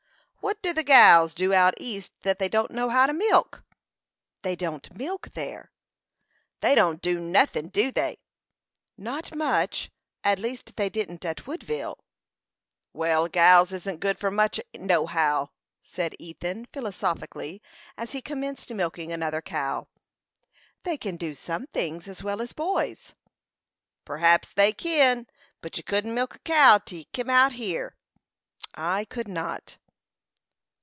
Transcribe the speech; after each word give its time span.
"What 0.43 0.59
do 0.63 0.73
the 0.73 0.83
gals 0.83 1.35
do 1.35 1.53
out 1.53 1.75
east 1.77 2.13
that 2.23 2.39
they 2.39 2.49
don't 2.49 2.71
know 2.71 2.89
how 2.89 3.05
to 3.05 3.13
milk?" 3.13 3.63
"They 4.41 4.55
don't 4.55 4.93
milk 4.97 5.29
there." 5.33 5.71
"They 6.61 6.73
don't 6.73 6.99
do 6.99 7.19
nothin' 7.19 7.67
do 7.67 7.91
they?" 7.91 8.17
"Not 8.97 9.35
much; 9.35 9.91
at 10.23 10.39
least, 10.39 10.75
they 10.77 10.89
didn't 10.89 11.23
at 11.25 11.45
Woodville." 11.45 12.03
"Well, 12.91 13.27
gals 13.27 13.71
isn't 13.71 13.99
good 13.99 14.17
for 14.17 14.31
much, 14.31 14.59
nohow," 14.75 15.51
said 15.83 16.15
Ethan, 16.17 16.65
philosophically, 16.73 17.61
as 17.95 18.13
he 18.13 18.21
commenced 18.21 18.73
milking 18.73 19.11
another 19.11 19.43
cow. 19.43 19.87
"They 20.81 20.97
can 20.97 21.17
do 21.17 21.35
some 21.35 21.67
things 21.67 22.07
as 22.07 22.23
well 22.23 22.41
as 22.41 22.51
boys." 22.51 23.13
"Perhaps 24.05 24.49
they 24.55 24.73
kin; 24.73 25.27
but 25.61 25.77
you 25.77 25.83
couldn't 25.83 26.15
milk 26.15 26.33
a 26.35 26.39
cow 26.39 26.79
till 26.79 26.97
you 26.97 27.05
kim 27.13 27.29
out 27.29 27.53
hyer." 27.57 27.95
"I 28.73 29.05
could 29.05 29.27
not." 29.27 29.77